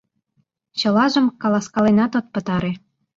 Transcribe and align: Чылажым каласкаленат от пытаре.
Чылажым 0.79 1.25
каласкаленат 1.41 2.11
от 2.19 2.25
пытаре. 2.33 2.71